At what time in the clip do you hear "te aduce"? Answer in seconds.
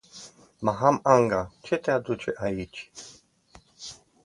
1.75-2.33